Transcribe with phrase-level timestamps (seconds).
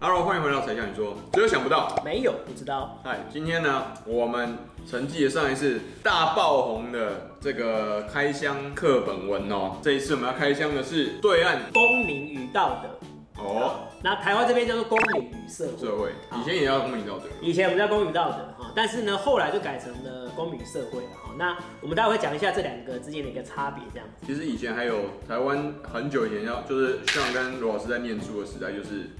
[0.00, 3.00] Hello，欢迎回到柴 Sean 你说，只有想不到，没有不知道。
[3.02, 4.56] 嗨，今天呢，我们
[4.88, 13.42] 承继了上一次大爆红的这个开箱课本文哦，这一次我们要开箱的是对岸公民与道德。
[13.42, 15.76] 哦，那台湾这边叫做公民与社会。
[15.76, 16.10] 社会，
[16.40, 17.24] 以前也叫公民道德。
[17.42, 21.34] 以前我们叫公民道德哈，但是呢，后来就改成了公民与社会了哈。
[21.36, 24.24] 那我们待会会讲一下这两个之间的一个差别，这样子。
[24.24, 29.10] 其实以前还有台湾很久以前要，就是像跟罗老师在念书的时代，就是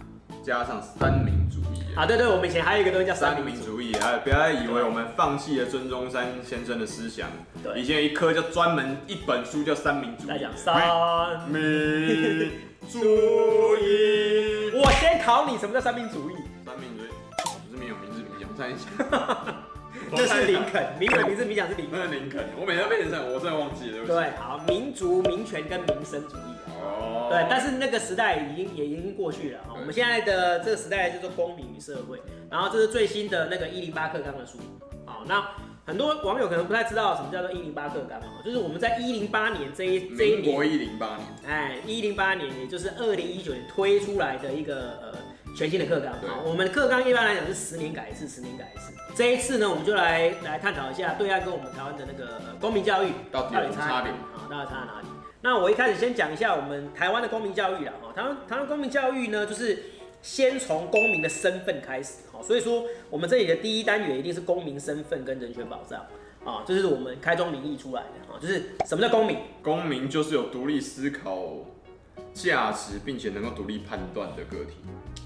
[0.49, 2.07] 加上三民主义啊。
[2.07, 7.29] 对对，我们以前还有一个东西叫三民主义啊，不要以为我们放弃了孙中山先生的思想。
[7.63, 10.29] 对，以前有一科叫专门一本书叫三民主义。
[10.29, 12.51] 来讲三民。
[12.91, 12.99] 主
[13.77, 16.35] 义， 我先考你，什么叫三民主义？
[16.65, 17.09] 三民主义
[17.69, 18.87] 不是民有、民治、民享，我猜一下。
[20.17, 21.99] 这是林肯，民有、民治、民享是林肯。
[21.99, 26.51] 那是林肯，我每天背成这样，我真的忘记了，对好，民族、民权跟民生主义。
[26.81, 27.29] 哦。
[27.31, 29.61] 对，但是那个时代已经也已经过去了。
[29.75, 34.59] 我们现在的这个时代叫做公民与社会，然后这是最新的那个一零八课纲的书。
[35.05, 35.45] 好，那。
[35.89, 45.15] 很多网友可能不太知道什么叫做一零八克纲哦，就是我们在一零八年这一这一年，民国一零八年，哎，一零八年，也就是二零一九年推出来的一个呃
[45.59, 46.13] 全新的课纲。
[46.21, 48.93] 对，我们的课纲一般来讲是十年改一次，十年改一次。
[49.17, 55.09] 这一次呢，我们就来来探讨一下对岸跟我们台湾的那个公民教育到底有差别啊，到底差在哪里？
[55.41, 59.83] 那我一开始先讲一下我们台湾的公民教育啦，哈，台湾台湾公民教育呢，就是。
[60.21, 66.05] 先从公民的身份开始，好，所以说我们这里的第一单元一定是公民身份跟人权保障，
[66.45, 69.39] 啊，这是我们开宗明义出来的，啊，就是什么叫公民？
[69.63, 71.39] 公民就是有独立思考
[72.35, 74.77] 价值，并且能够独立判断的个体。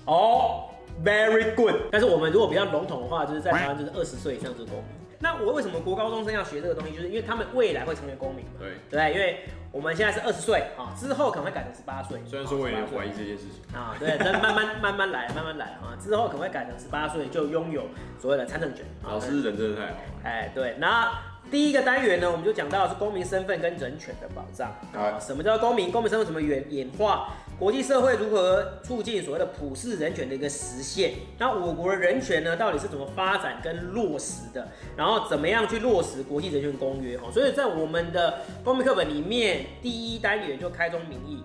[0.07, 0.71] 哦
[1.05, 1.75] ，very good。
[1.91, 4.87] 但是我们如果比较笼统的话，就是在台湾就是二十岁以上就是公民。
[5.19, 6.97] 那我为什么国高中生要学这个东西？
[6.97, 8.53] 就是因为他们未来会成为公民嘛。
[8.59, 12.21] 对，对，因为我们现在是二十岁啊，之后可能会改成十八岁。
[12.27, 17.85] 虽然说我也怀疑这件事情啊，对，但慢慢 慢慢来，慢慢来啊，之后可能会改成十八岁就拥有
[18.21, 18.85] 所谓的参政权。
[19.05, 20.21] 老师人真的太好了。
[20.25, 21.17] 哎，对，那
[21.51, 25.19] 第一个单元呢，我们就讲到的是公民身份跟人权的保障啊。
[25.21, 25.93] 什么叫公民？
[25.93, 27.29] 公民身份怎么演演化？
[27.59, 31.13] 国际社会如何促进所谓的普世人权的一个实现？
[31.39, 34.67] 那我国的人权呢，到底是怎么发展跟落实的？
[34.97, 37.17] 然后怎么样去落实国际人权公约？
[37.19, 41.45] 哈，所以在我们的公民课本里面，第一单元就开宗明义，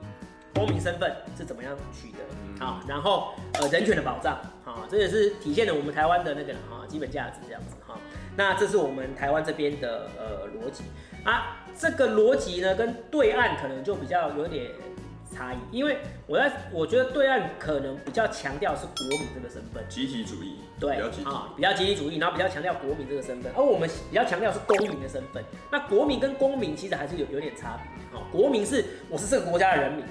[0.55, 2.65] 公民身份是怎么样取得？
[2.65, 7.95] 好，然后呃人权的保障，好，这也是体现了我们台湾的那个啊基本价值这样子哈。
[8.37, 10.83] 那这是我们台湾这边的呃逻辑
[11.25, 14.71] 啊，这个逻辑呢跟对岸可能就比较有点。
[15.29, 25.43] 差异，因为我在我觉得对岸可能比较强调是国民这个身份，集体主义，对啊，比较集体主义，然后比较强调国民这个身份，而我们比较强调是公民的身份。
[25.69, 30.05] 那国民跟公民其实还是有有点差别，啊，国民是我是这个国家的人民，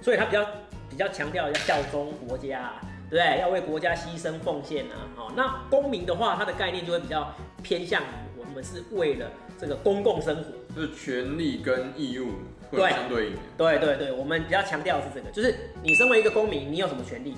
[0.00, 0.46] 所以他比较
[0.88, 2.72] 比较强调要效忠国家，
[3.10, 3.40] 对不对？
[3.40, 8.04] 要为国家牺牲奉献啊，好，那公民的话，它的概念就会比较偏向于
[8.38, 9.28] 我们是为了
[9.58, 10.44] 这个公共生活，
[10.74, 12.28] 就是权利跟义务。
[12.70, 13.36] 会，相对应。
[13.58, 17.34] 对对对，我们比较强调的是这个，就是你身为一个公民，你有什么权利，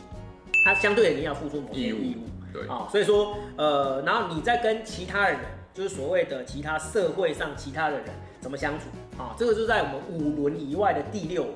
[0.62, 1.96] 它相对的你要付出某些义务。
[1.96, 5.40] 义务对啊，所以说，呃，然后你再跟其他的人，
[5.72, 8.04] 就是所谓的其他社会上其他的人
[8.42, 8.84] 怎么相处
[9.16, 9.34] 啊？
[9.38, 11.54] 这个就在我们五轮以外的第六伦。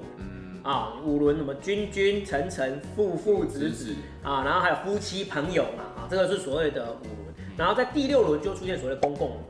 [0.66, 0.72] 嗯。
[0.72, 7.34] 啊，五轮什么君君臣臣父父子子啊，然后还有夫妻朋友嘛啊，这个是所谓的五轮。
[7.56, 9.41] 然后在第六轮就出现所谓的公共伦。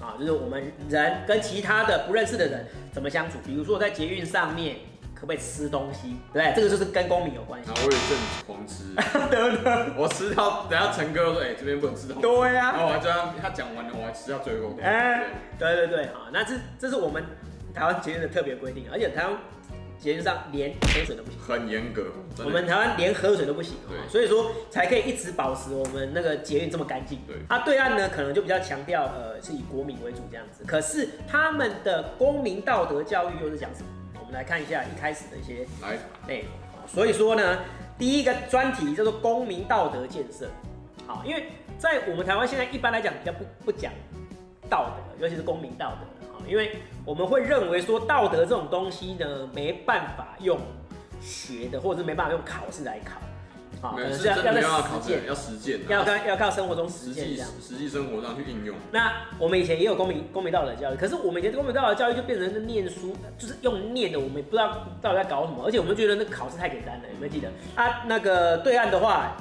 [0.00, 3.38] 啊，就是我们人跟其他的不认识的人怎么相处？
[3.46, 4.76] 比如说我在捷运上面
[5.14, 6.16] 可不可以吃东西？
[6.30, 7.70] 对，这个就是跟公民有关系。
[7.70, 8.92] 啊，我有一阵狂吃，
[9.30, 9.86] 对不对？
[9.96, 12.20] 我吃到等下陈哥说，哎、欸，这边不能吃东西。
[12.20, 12.72] 对呀、啊。
[12.72, 14.76] 然后我还叫他，他讲完了，我还吃到最后。
[14.82, 15.24] 哎，
[15.58, 17.24] 对对对，好，那这这是我们
[17.72, 19.34] 台湾捷运的特别规定，而且台湾。
[19.98, 22.06] 捷运上连喝水都不行，很严格。
[22.44, 27.20] 我们台湾连喝水都不行，对，所以说才可以一直保持我们那个捷运这么干净。
[27.26, 30.64] 对，啊，对岸呢可能就比较强调，呃，是以国民为主这样子。
[30.66, 33.88] 可是他们的公民道德教育又是讲什么？
[34.20, 35.66] 我们来看一下一开始的一些
[36.26, 36.48] 内容。
[36.86, 37.60] 所以说呢，
[37.98, 40.50] 第一个专题叫做公民道德建设。
[41.06, 41.46] 好，因为
[41.78, 43.92] 在我们台湾现在一般来讲比较不不讲
[44.68, 46.06] 道德，尤其是公民道德。
[46.48, 50.58] 因为我们会认为说道德这种东西呢，没办法用
[51.20, 58.74] 学的，或者是没办法用考试来考，啊，可能是要要在实践，要实践，要靠要靠生活中实践这样，实际生活上去应用。
[58.90, 68.04] 那我们以前也有公民公民道德教育，可是我们以前公民道德教育就变成是念书，就是用念的，我们也不知道到底在搞什么，而且我们觉得那考试太简单了，有没有记得啊？
[68.06, 69.36] 那个对岸的话。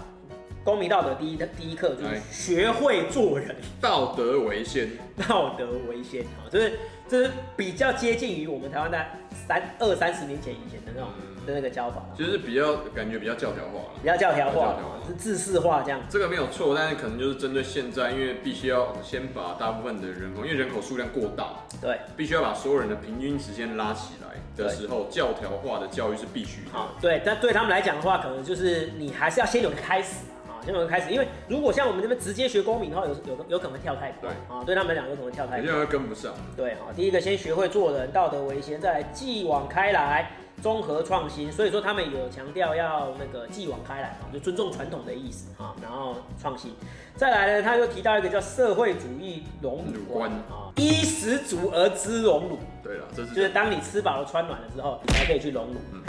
[0.63, 4.89] 公民道德第一的第一课就是学会做人，道德为先，
[5.27, 6.24] 道德为先。
[6.24, 11.10] 啊，就是这是比较接近于我们台湾在三二三十年前以前的那种。
[11.21, 11.33] 嗯。
[11.45, 16.00] 的那个教法，就是比较感觉比较教条化了，比较教条化，是制式化这样。
[16.07, 26.71] 这个没有错，但是可能就是针对现在，因为必须要先把大部分的人口，因为人口数量过大，对，必须要把所有人的平均时间拉起来的时候，教条化的教育是必须的。
[27.01, 30.19] 对，但对他们来讲的话，可能就是你还是要先有个开始。
[30.27, 30.33] 啊，
[30.65, 36.33] 先有个开始，因为如果像我们这边直接学公民的话，有有有可能跳太快，啊，对他们来讲有可能跳太快，有可能会跟不上。
[36.56, 40.31] 对，啊，第一个先学会做人，道德为先，再来继往开来。
[40.62, 46.74] 综合创新，所以说他们有强调要那个继往开来啊，就尊重传统的意思啊，然后创新。
[47.18, 52.60] 再来呢，他又提到一个叫社会主义荣辱观啊，衣食足而知荣辱。
[52.81, 55.74] 对了，这是就是当你吃饱了穿暖了之后，你才可以去荣辱。
[55.92, 56.01] 嗯、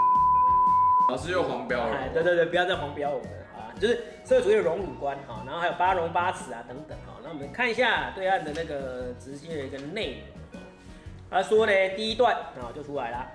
[1.10, 1.96] 老师又黄标了。
[1.96, 7.20] 哎，对对对，不要再黄标我们啊，就是社会主义荣辱观啊，然后还有八荣八耻啊等等啊。
[7.22, 10.22] 那我们看一下对岸的那个直接的一个内
[10.52, 10.60] 容。
[11.30, 13.30] 他说呢，第一段啊就出来了。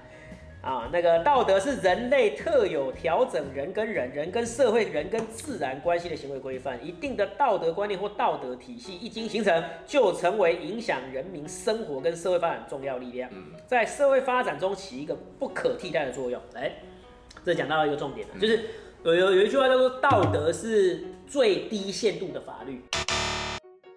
[0.62, 6.86] 啊，那个道德是人类特有调整人跟人、人跟社会、人跟自然关系的行为规范。
[6.86, 13.30] 一定的道德观念或道德体系一经形成，就成为影响人民生活跟社会发展重要力量，
[13.66, 16.42] 在社会发展中起一个不可替代的作用。
[16.54, 16.69] 哎，
[17.46, 18.62] 这讲到一个重点，就是
[19.04, 22.82] 有有有一句话叫做“道德是最低限度的法律”。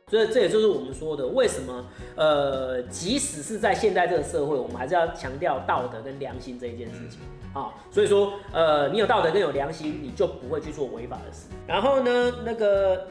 [0.09, 1.87] 所以这也就是我们说的，为什么
[2.17, 7.21] 呃，即使是在现在这个社会，我们还是要强调道德跟良心这一件事情
[7.55, 7.73] 啊。
[7.91, 11.47] 所以说，呃，你有道德跟有良心，你就不会去做违法的事。
[11.67, 13.06] 然后呢，那个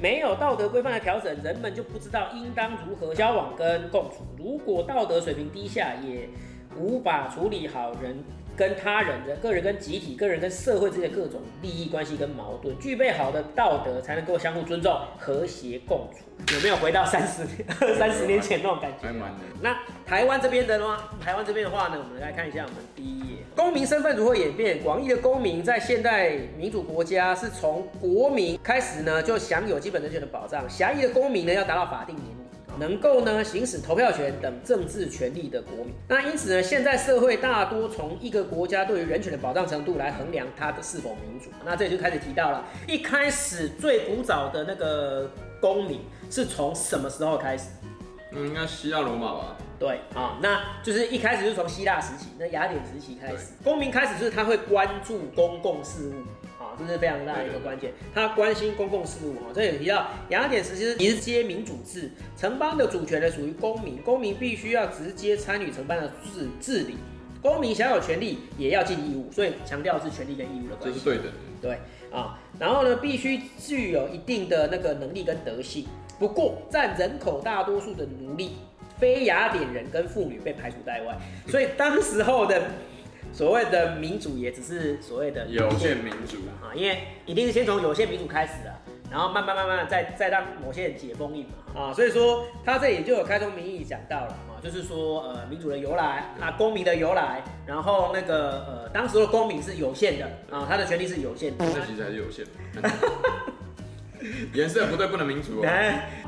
[0.00, 4.18] 没有道德规范的调整，人们就不知道应当如何交往跟共处。
[4.38, 6.28] 如果道德水平低下，也
[6.78, 8.16] 无法处理好人。
[8.56, 16.54] 跟他人的、个人跟集体、个人跟社会之间的各种利益关系跟矛盾，具备好的道德，才能够相互尊重、和谐共处。
[16.54, 19.06] 有没有回到三十年、二三十年前那种感觉？
[19.06, 19.38] 还蛮的。
[19.60, 19.76] 那
[20.06, 24.82] 台湾这边的话，台湾这边的话呢，我们来看一下我们第一页，公民身份如何演变？
[24.82, 30.68] 广义的公民在现代民主国家是从国民开始呢，就享有基本人权的保障。
[30.68, 32.39] 狭义的公民呢，要达到法定年龄。
[32.80, 41.50] 能够呢行使投票权等政治权利的国民，那因此呢，现在社会大多从一个国家对于人权的保障程度来衡量它的是否民主。
[41.62, 45.30] 那这里就开始提到了，一开始最古早的那个
[45.60, 46.00] 公民
[46.30, 47.68] 是从什么时候开始？
[48.32, 49.56] 嗯，应该希腊罗马吧？
[49.78, 56.14] 对啊，那就是一开始就是从希腊时期，那雅典时期开始，公民开始就是他会关注公共事务。
[56.86, 59.46] 这是非常大的一个关键，他关心公共事务哈。
[59.54, 66.96] 这也提到雅典时期是直接民主制，城邦的主权呢属于公民，公民必须要直接参与城邦的治治理，
[67.42, 70.98] 公民享有权利也要尽义务，所以强调是权利跟义务的关系。
[70.98, 71.32] 这是对的。
[71.60, 71.78] 对
[72.10, 75.86] 啊，然后呢，必须具有一定的那个能力跟德性。
[76.18, 78.56] 不过占人口大多数的奴隶、
[78.98, 81.18] 非雅典人跟妇女被排除在外，
[81.48, 82.62] 所以当时候的。
[83.32, 86.36] 所谓的民主也只是所谓的有限民主。
[86.62, 88.74] 啊，因为一定是先从有限民主开始的，
[89.10, 91.80] 然后慢慢慢慢再再让某些人解封印嘛。
[91.80, 102.44] 啊，所以说他这里就有开宗明义讲到了啊，就是说呃民主的由来啊，公民的由来，然后那个呃当时的公民是有限的啊，他的权利是有限的，这其实还是有限
[102.74, 102.90] 的，
[104.54, 105.66] 颜色不对不能民主哦。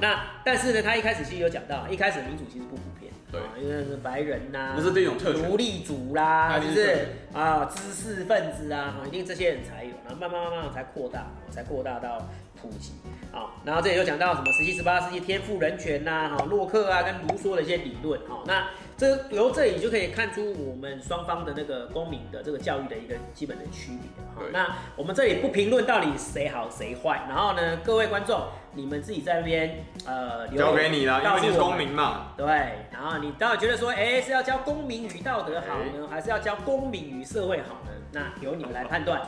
[0.01, 3.13] 那但是呢，他一开始其实有讲到，一开始民主其实不普遍。
[3.31, 7.65] 对，因为是白人呐、啊，那是这种特权，奴隶主啦，是不是啊？
[7.65, 12.19] 知识分子啊，一定这些人才有，然后慢慢慢慢才扩大，才扩大到
[12.61, 12.95] 普及
[13.33, 13.53] 啊。
[13.65, 18.67] 然后这里又讲到什么十七、十八世纪天赋人权呐、啊，哈，洛克啊跟卢梭的一些理论，哈，那。
[18.95, 24.23] 这由这里就可以看出我们双方的那个公民的这个教育的一个基本的区别。
[24.37, 28.45] 哈，那我们这里不评论到底谁好谁坏，然后呢，各位观众，
[28.75, 32.29] 你们自己在那边呃，交给你了，因为你是公民嘛。
[32.37, 32.47] 对，
[32.93, 37.91] 然后你到底觉得说，哎，是要教公民与道德好呢，还是要教公民与社会好呢？
[38.13, 39.21] 那由你们来判断。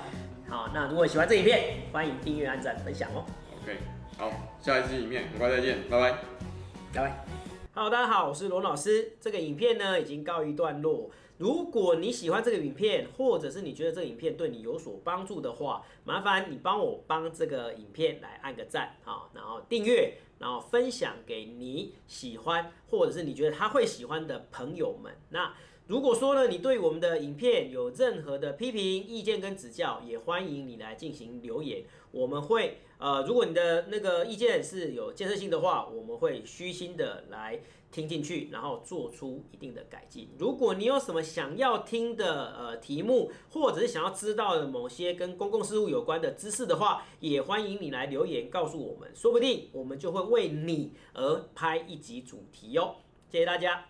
[0.46, 3.24] 好，那如果喜欢这影片，欢迎订阅、按赞、分享哦。
[3.62, 3.78] OK，
[4.18, 6.18] 好，下一支影片很快再见，拜拜，
[6.92, 7.26] 拜拜。
[7.74, 9.16] Hello，大家好，我是罗老师。
[9.20, 11.10] 这个影片呢已经告一段落。
[11.38, 25.12] 如果你喜欢这个影片，或者是你觉得这个影片对你有所帮助的话，麻烦你帮我帮这个影片来按个赞，好，然后订阅，然后分享给你喜欢或者是你觉得他会喜欢的朋友们。
[25.30, 25.52] 那
[25.86, 31.84] 如果说呢，你对我们的影片有任何的批评、意见跟指教，也欢迎你来进行留言。
[32.10, 37.60] 我们会呃，如果你的那个意见是有建设性的话，我们会虚心的来
[37.92, 40.30] 听进去，然后做出一定的改进。
[40.38, 52.94] 如果你有什么想要听的呃题目，或者是想要知道的某些跟公共事务有关的知识的话，也欢迎你来留言告诉我们，说不定我们就会为你而拍一集主题哟。
[53.30, 53.84] 谢谢大家。